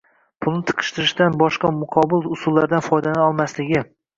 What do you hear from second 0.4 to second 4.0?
pulni tiqishtirishdan boshqa muqobil usullardan foydalana olmasligi